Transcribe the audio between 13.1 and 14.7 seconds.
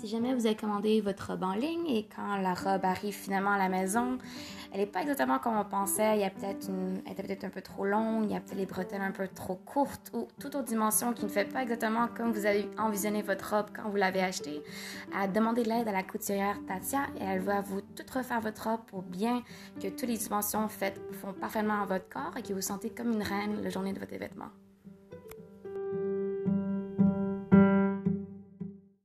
votre robe quand vous l'avez achetée.